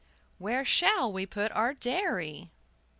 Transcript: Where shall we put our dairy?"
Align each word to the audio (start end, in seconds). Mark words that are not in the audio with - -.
Where 0.39 0.65
shall 0.65 1.13
we 1.13 1.27
put 1.27 1.51
our 1.51 1.75
dairy?" 1.75 2.49